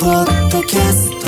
[0.00, 1.26] ポッドキャスト。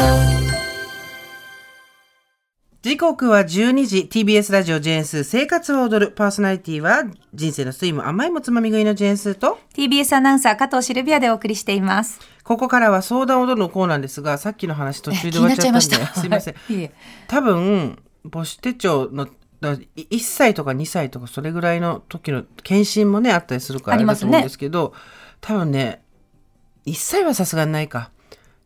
[2.82, 7.04] 時刻は12時 TBS ラジオジェーンスー生活を踊るパーソナリティは
[7.34, 9.58] 人生の酸いも甘いもつまみ食いのジェーンスーと。
[9.74, 12.20] TBS アナウンサー加藤シルビアでお送りしています。
[12.44, 16.54] ここからは相談を踊るのコーナーですがさっきの話途中で終わっちゃったんですいません。
[16.54, 16.90] はい。
[17.26, 17.98] 多分
[18.30, 19.26] 母子手帳の
[19.60, 24.94] だ1歳とか2歳とかそれぐらいの時の検診もねあったりするからあれだと思うんですけど
[25.40, 26.02] 多分ね
[26.86, 28.10] 1歳はさすがにないか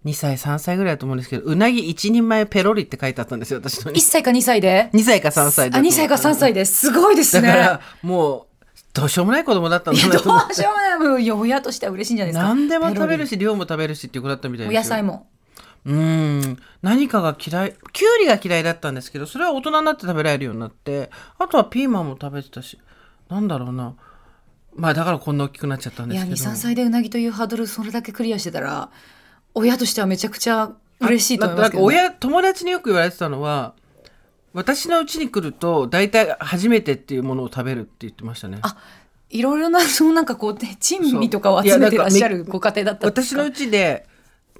[0.04, 6.90] 2歳3歳ぐらいだと思うんですけどうなぎ1人前ペロリって書いてあったんですよ私の1歳か2歳で？2歳か3歳だあ、と2歳か3歳です。
[6.90, 7.48] ごいですね。
[7.48, 8.46] だからもう
[8.92, 11.30] どうしようもない子供だったんいやどだなと思っうしようもない。
[11.30, 12.48] 親としては嬉しいんじゃないですか。
[12.48, 13.30] 何でも食べるし。
[13.30, 14.82] し量も食べるしっていう子だったみたいおですよ。
[14.82, 15.26] 野菜も。
[15.86, 16.58] うん。
[16.82, 22.78] 何かが嫌いきゅうりが嫌いだったんですけどそれは大人になって食べられるようになってあとはピーマンも食べてたし
[23.28, 23.94] なんだろうな。
[24.76, 26.50] まあだからこんな大きくなっちゃったんいや、ですけど。
[26.50, 28.90] 2、3歳でうなぎというハードルそれだけクリアしてたら、
[29.54, 31.96] 親としてはめちゃくちゃ嬉しいと思いますけど、ね。
[31.96, 33.74] だなんか親友達によく言われてたのは
[34.52, 38.58] 私の家に来ると大体初めてっていうものを食べるって言ってましたね。
[38.62, 38.76] あ
[39.30, 43.42] いろいろな、そうなんかこう、ね、珍味とかを集めてらっしゃるご家庭だったんですか？
[43.42, 44.06] 私の家で、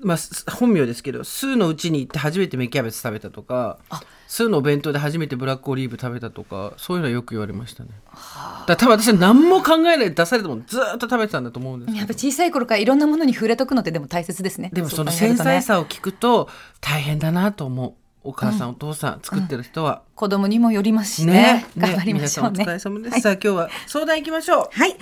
[0.02, 3.78] まあ、す本名ですけどスーの家に行って初めて芽キャベツ食べたとか
[4.26, 7.90] スーのお弁当で初めてブラックオリーブ食べたとかそういうのはよく言われましたね。
[8.12, 14.70] だから多分私は何も考えないで出されたものずーっと食べてたんだと思うんですやっぱ小さい頃からいろんなものに触れとくのってでも大切ですね。
[14.72, 16.48] でもその繊細さを聞くと
[16.80, 21.32] 大変だなと思うお母さん、お父さん作ってる人は、子供にもよりますしね。
[21.32, 22.64] ね頑張りましょうね。
[22.64, 24.96] 皆さんお疲れ様です、さあ今日は相談行きましょうはい。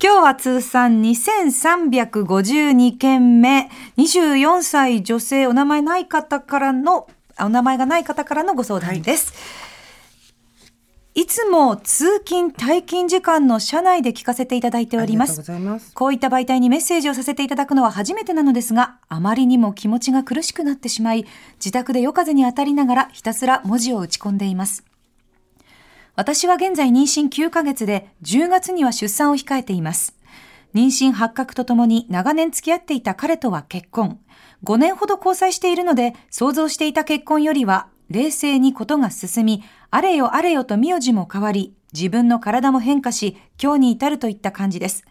[0.00, 9.34] 今日は通算2352件目、24歳女性お名前ない方からの、あお名前がない方からのご相談です。
[11.18, 15.46] い、つも通勤退勤時間の車内で聞かせていただいておりまありがとうごす。
[15.48, 24.84] ざいますこういった媒体にメッセージをさせていただくのは初めてなのですが、あまりにも気持ちが苦しくなってしまい、自宅で夜風に当たりながらひたすら文字を打ち込んでいます。
[26.14, 30.16] 私は現在妊娠9ヶ月で10月には出産を控えています。
[30.72, 34.20] 妊娠発覚とともに長年付き合っていた彼とは結婚。
[34.62, 45.04] 5年ほど交際しているので想像していた結婚よりは冷静にことが進み、あれよあれよと名字も変わり、自分の体も変化し、今日に至るといった感じです。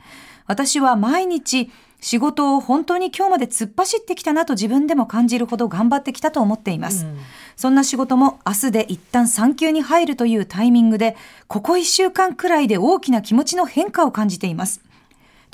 [0.48, 1.70] 私は毎日
[2.00, 7.06] 仕事を本当に今日まで突っ走ってきたなと自分でも感じるほど頑張ってきたと思っています。
[7.56, 11.16] そんな仕事も明日で一旦産休に入るというタイミングで、
[11.48, 14.82] ここ1週間くらいで大きな気持ちの変化を感じています。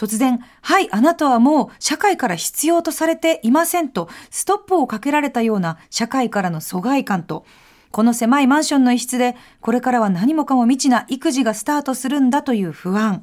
[0.04, 7.46] 突然、はい、あなたはもう社会から必要とされていませんと、ストップをかけられたような社会からの疎外感と、
[7.92, 13.22] この狭いマンションの一室で、これからは何もかも未知な育児がスタートするんだという不安。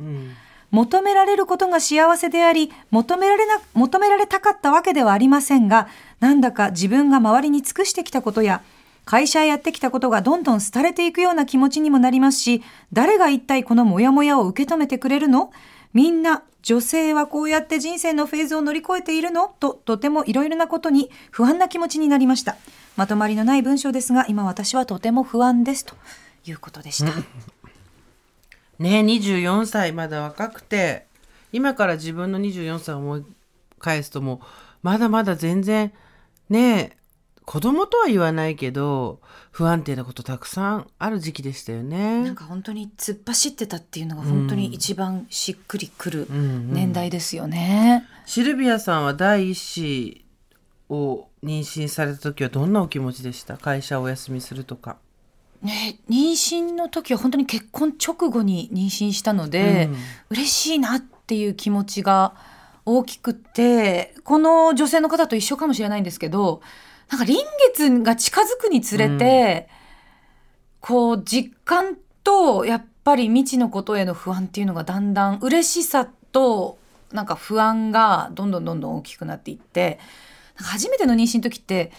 [0.70, 5.86] 求められることが幸せであり、求められな、求められたかったわけではありませんが、
[6.20, 8.62] なんだか自分が周りに尽くしてきたことや、
[9.04, 12.62] 会社へやってきたことがどんどん廃れていくような気持ちにもなりますし、
[12.92, 15.50] 誰が一体このモヤモヤを受け止めてくれるの？
[15.92, 19.48] みんな、女性はこうやって人生のフェーズを乗り越えているの？
[19.60, 22.56] と、とてもいろいろなことに不安な気持ちになりました。
[22.96, 25.86] まとまりのない文章ですが、今私はとても不安です。
[25.86, 25.94] と
[26.44, 27.12] いうことでした。
[28.78, 31.06] ね24歳まだ若くて
[31.52, 33.24] 今から自分の24歳を思い
[33.78, 34.38] 返すともう
[34.82, 35.92] まだまだ全然
[36.48, 36.96] ね
[37.44, 39.20] 子供とは言わないけど
[39.50, 42.34] 不安定なことたくさんある時期でしたよなんね。
[42.34, 48.06] か本当に突っ走ってたっていうのが本当に一番しっくりくるんうん年代ですよね。
[48.24, 50.24] シルビアさんは第一子
[50.88, 53.56] を妊娠された時はどんなお気持ちでした？
[53.56, 54.98] 会社をお休みするとか。
[55.62, 59.96] ね、妊娠の時は本当に結婚直後に妊娠したので、うん
[60.30, 62.34] 嬉しいなっていう気持ちが
[62.86, 66.62] 大きくってこの女性の方と一緒かもしれないんですけど
[67.10, 67.38] なんか臨
[67.74, 69.68] 月が近づくにつれて、
[70.80, 76.78] こう実感とやっぱり未知のことへの不安っていうのがだんだん嬉しさと
[77.12, 79.98] なんか不安がどんどんどんどん大きくなっていって
[80.56, 81.90] なんか初めての妊娠の時って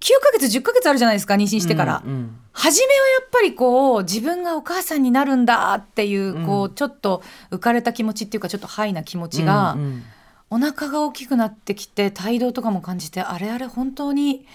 [0.00, 2.02] 9ヶ月10ヶ月あるじゃないですか妊娠してから。
[2.04, 2.38] うんうん。
[2.52, 6.46] 初めはやっぱりこう自分がお母さんになるんだっていう、うん。
[6.46, 10.04] こうちょっと浮かれた気持ちっていうかちょっとハイな気持ちが、うんうん
[10.50, 14.46] お腹が大きくなってきて態度とかも感じてあれあれ本当に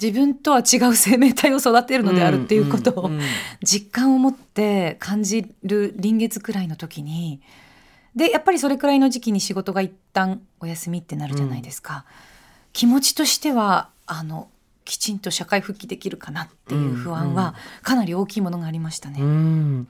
[0.00, 3.26] 自分とは違う生命体を育てるのであるっていうことをうんうんうん。
[3.62, 7.40] 実感を持って感じる臨月くらいの時に。
[8.14, 12.04] でやっぱりそれくらいの時期に仕事が一旦お休みってなるじゃないですか、
[12.72, 14.48] 気持ちとしてはあの
[14.84, 19.20] きちんと社会復帰できるかなっていう不安はかなり大きいものがありましたね。
[19.20, 19.88] うん、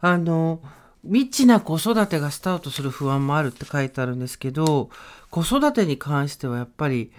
[0.00, 0.60] あの
[1.04, 4.90] 未知な子育てがスタートする不安もあるって書いてあるんですけど
[5.30, 7.10] 子育てに関してはやっぱり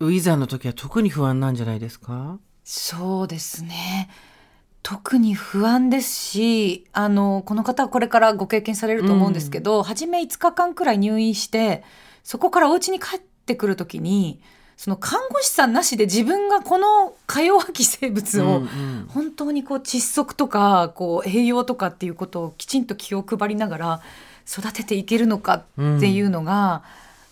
[0.00, 2.38] いざの時は特に不安なんじゃないですか？
[2.64, 4.10] そうですね。
[4.82, 11.84] 特に不安ですし、あの、この方はこれからご経験されると思うんですけど、初め5日間くらい入院して、
[12.22, 14.42] そこからお家に帰ってくるときに、
[14.76, 18.62] その看護師さんなしで自分がこのか弱き生物を、
[19.08, 24.02] 本当にこう窒息とかこう栄養とかっていうことをきちんと気を配りながら
[24.46, 25.62] 育てていけるのかっ
[26.00, 26.82] ていうのが、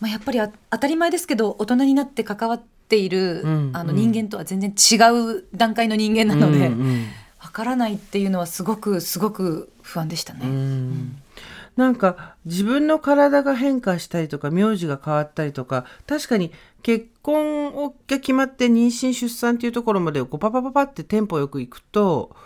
[0.00, 4.97] まあ、やっぱりあ当たり前ですけど大人になって関わっている、うんあのうん人間とは全然違
[5.38, 6.71] う段階の人間なので、
[7.43, 10.41] わからないっていうのはすごくすごく不安でしたね。
[10.45, 11.22] うん
[11.77, 16.53] なんか自分の体が変化したりとか名字が変わったりとか確かに
[16.83, 22.37] 結婚をが決まって妊娠出産っていうところまでこうパパパパってテンポよくいくと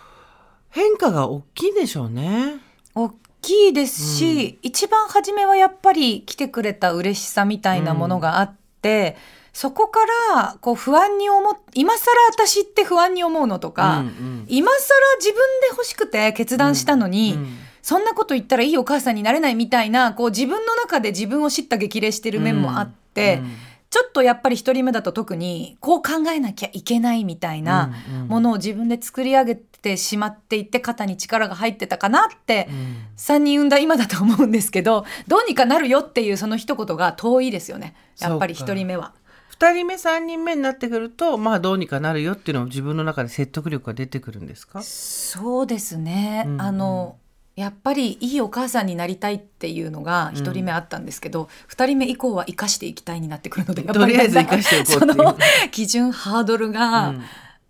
[0.71, 2.57] 変化が大きいでしょうね。
[2.95, 9.17] 大きいですし、一番初めはやっぱり来てくれた嬉しさみたいなものがあって、
[9.55, 10.01] そこか
[10.35, 14.45] らこう不安に思っ今更私って不安に思うのとか、うんうん。
[14.49, 14.79] 今更
[15.19, 23.53] 自分で欲しくて決断したのに、うんそんなこと言ったらいいお母さんになれないみたいなこう自分の中で自分を知った激励してる面もあって、うん。
[23.91, 28.21] ちょっとやっぱり一人目だと特にこう考えなきゃいけないみたいなうん。
[28.23, 32.97] うんものを自分で作り上げてしまっていって肩に力が入ってたかなってうん。
[33.17, 37.95] 3人産んだ今だと思うんですけどどうにかなるよっていうその一言が遠いですよね。
[38.19, 39.13] やっぱりそうか一人目は。
[39.61, 44.83] 2人目3人目になってくるとまあどうにかなるよっていうのも自分の中で説得力が出てくるんですか？
[44.83, 46.61] そうですね、うんうん。
[46.63, 47.17] あの
[47.57, 55.17] やっぱりいいお母さんになりたいっていうのが一人目あったんですけど、二人目以降は生かしていきたいになってくるのでやっぱりとりあえず生かしていこうっていう。
[55.17, 55.39] その
[55.73, 57.23] 基準ハードルが、うん。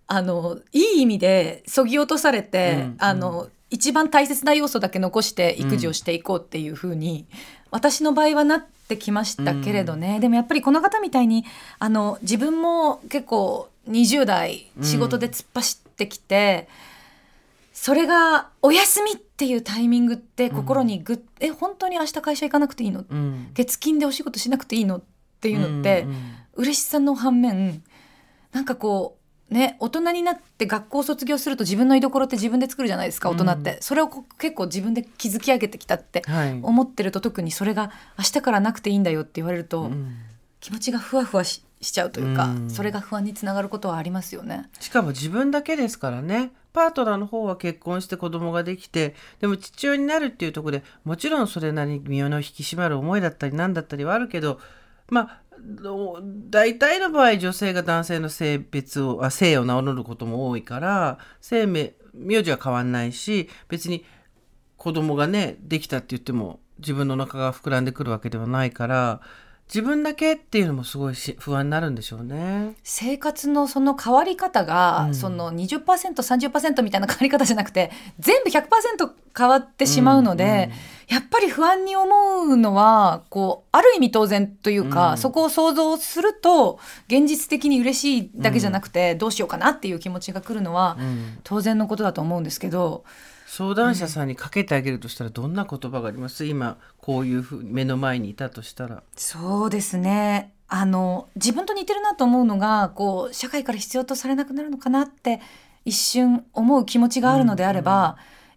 [0.09, 2.97] あのいい意味でそぎ落とされて、うん。
[2.99, 7.27] あの一番大切な要素だけ残して育児をしていこうっていうふうに、
[7.71, 11.45] 私の場合はなってきましたけれどね、でもやっぱりこの方みたいに
[11.79, 16.69] あの自分も結構20代仕事で突っ走ってきて、
[17.79, 23.05] それがお休みっていうタイミングって心にぐっ、え本当に明日会社行かなくていいの？
[23.07, 23.51] うん。
[23.53, 24.97] 月金でお仕事しなくていいの？
[24.97, 25.03] っ
[25.41, 26.17] ていうのって、うんうん
[26.59, 27.83] 嬉しさの反面
[28.51, 29.19] なんかこ
[29.51, 36.59] うね大人になって学校を卒業すると自分の居所って自分で作るじゃないですか大人って、それを結構自分で築き上げてきたってはい。
[36.63, 40.17] 思ってると特にそれが明日からなくていいんだよって言われると、うん。
[40.61, 44.69] 気持ちがふわふわししちゃうというか、うんそれが不安につながることはありますよね。
[44.81, 54.61] しかも自分だけですからねパートナーの方は結婚して子供ができてでも父親になるっていうところでもちろんそれなりに身の引き締まる思いだったり何だったりはあるけど
[55.09, 56.21] まあど
[56.51, 64.05] 大体の場合女性が男性の性別をあ性を名乗ることも多いから生命名字は変わんないし別に
[64.77, 69.21] 子供がねできたって言っても自分のお腹が膨らんでくるわけではないから
[69.69, 72.75] 自分だけっていうのもすごいし不安になるんでしょうね。
[72.85, 75.15] 生活のその変わり方が、うん。
[75.15, 77.91] その 20%30% みたいな変わり方じゃなくて
[78.21, 78.67] 全部100%
[79.37, 80.71] 変わってしまうので、
[81.09, 85.19] やっぱり不安に思うのはこうある意味当然というか、うん。
[85.19, 86.79] そこを想像すると
[87.09, 91.39] 現実的に嬉しいだけじゃなくて、どうしようかなっていう気持ちが来るのはうん。
[91.43, 93.05] 当然のことだと思うんですけど
[93.47, 96.45] 相談者さんにかけてあげるとしたらどんな言葉があります？
[96.45, 99.03] 今こういうふうに目の前にいたとしたら。
[99.15, 100.53] そうですね。
[100.69, 105.41] あの自分と似てるなと思うのがこう社会から必要とされなくなるのかなって
[105.85, 108.17] 一瞬思う気持ちがあるのであれば、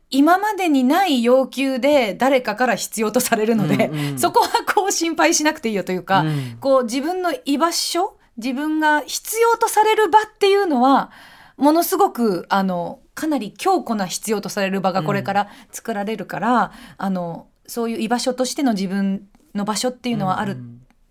[0.09, 4.19] 今までにない要求で誰かから必要とされるので、うんうん。
[4.19, 6.57] そこはこう心配しなくていいよというか、うん。
[6.59, 11.11] こう自分の居場所自分が必要とされる場っていうのは
[11.57, 20.55] ものすごくあのかなり強固な必要とされる場がこれから作られるから、あのそういう居場所としての自分の場所っていうのはあるっ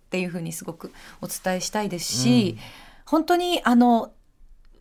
[0.09, 2.57] ていうふうにすごくお伝えしたいですし、
[3.05, 4.11] 本当にあの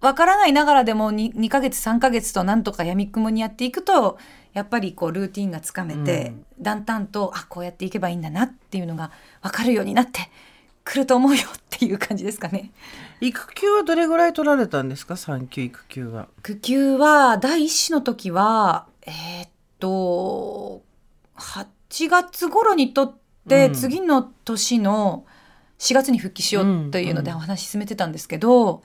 [0.01, 4.19] わからないながらでも 2, 2ヶ月3ヶ月となんとかやみくもにやっていくと
[4.55, 6.87] やっぱりこうルーティンがつかめて、だん。
[6.87, 9.11] だんとあこうやっていけばいいんだなっていうのが
[9.43, 10.31] 分かるようになって
[10.91, 12.71] くると思うよっていう感じですかね。
[13.21, 15.17] 育休はどれぐらい取られたんですか？
[15.17, 16.29] 産休育休は。
[16.39, 20.83] 育休は第一子の時はえーっと
[21.37, 21.67] 8
[22.09, 23.13] 月頃にとっ
[23.49, 25.25] て、うん次の年の
[25.79, 28.83] 4月に復帰しようというのでうんお話進めてたんですけど、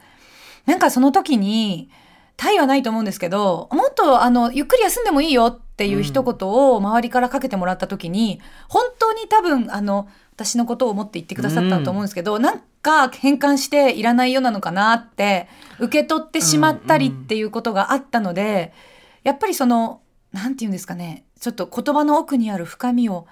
[0.65, 1.89] なんかその時に
[2.37, 8.39] 対はないと思うんですけどもっとあのゆっくり休んでもいいよっていう一言を周りからかけてもらった時に
[8.69, 15.47] 本当に多分あの私のことを思って言ってくださったと思うんですけど、なんか変換していらないようなのかなって
[15.79, 18.73] 受け取ってしまったりっていうことがあったので、
[19.23, 20.01] やっぱりその
[20.31, 23.27] なんて言うんですかねちょっと言葉の奥にある深みを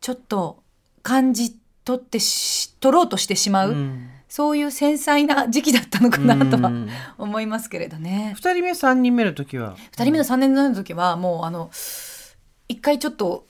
[0.00, 0.62] ちょっと
[1.02, 6.90] 感じ取ってし取ろうとしてしまう、うんそういう繊細な時期だったのかなとはうん。
[7.16, 8.34] 思いますけれどね。
[8.36, 11.70] 二人目三人目の時は？2人目の3年の時はもうあの
[12.68, 13.46] 一回ちょっと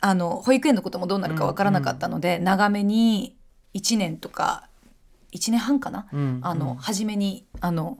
[0.00, 3.34] あの保育園のこともどうなるかわからなかったので、長めに
[3.74, 4.68] 1年とか
[5.32, 6.38] 1年半かな、うん。
[6.44, 7.98] あの初めにあの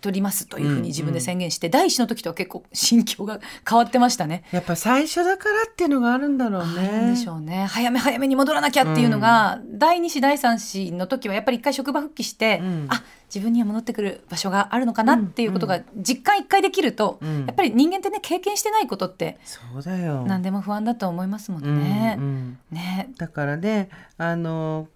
[0.00, 4.44] 取りますというふううんに自分で宣言して、第一の時とは結構心境が変わってましたね。
[4.52, 7.10] やっぱ最初だからっていうのがあるんだろうあね。
[7.10, 20.24] でしょうね早め早めに戻らなきゃっていうのが、第2子第3子の時はやっぱり一回職場復帰して、うんあ自分には戻ってくる場所があるのかなっていうことが実感一回できると、うんやっぱり人間ってね経験してないことってそうだよ。
[20.26, 22.16] 何でも不安だと思いますもんうんね。
[22.18, 24.88] うんねだからねあの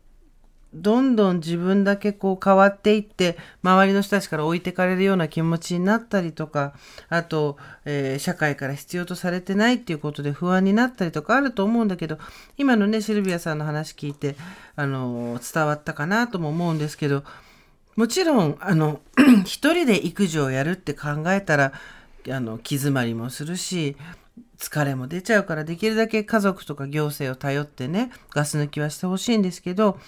[0.75, 6.75] どんどん自分だけこう変わっていって周りの人たちから置いてかれるような気持ちになったりとか
[7.09, 12.19] あと、えー社会から必要とされてないっていうことで不安になったりとかあると思うんだけど
[12.57, 14.37] 今のねシルビアさんの話聞いて
[14.77, 17.25] あの伝わったかなとも思うんですけど
[17.97, 19.01] もちろんあの
[19.45, 21.73] 一人で育児をやるって考えたら
[22.31, 23.97] あの気詰まりもするし
[24.59, 29.99] 疲れも出ちゃうからできるだけ家族とか行政を頼ってねガス抜きはしてほしいんですけど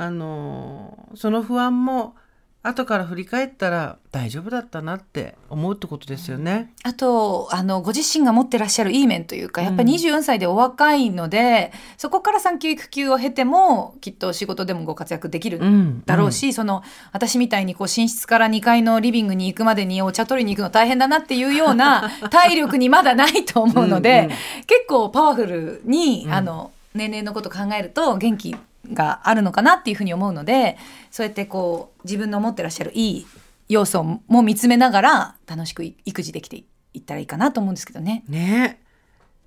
[0.00, 2.14] あのその不安も
[2.62, 6.72] 後から振り返ったら大丈夫だったなって思うってことですよね。
[6.82, 16.02] あとあのご自身が持ってらっしゃるいい面というかやっぱり24歳でお若いので、そこから産休育休を経てもきっと仕事でもご活躍できるん。
[16.06, 24.28] だろうし、その私みたいにこう寝室から2階のリビングに行くまでにお茶取りに行くの大変だなっていうような 体力にまだないと思うのでうんうん。
[24.30, 28.56] 結構パワフルに、あの年齢のこと考えると元気
[28.92, 30.76] があるのかなっていうふうに思うので
[31.10, 33.26] そうやってこう自分の持ってらっしゃるいい
[33.68, 38.24] 要素も見つめながら楽しく育児できていったらいいかなと思うんですけどね。
[38.28, 38.80] ね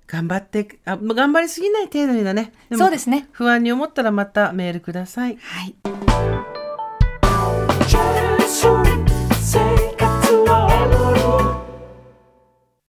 [0.06, 3.28] 頑張ってあ頑張りすぎない程度にだねもそうですね。
[3.32, 5.36] 不安に思ったらまたメールください。
[5.36, 5.93] はい。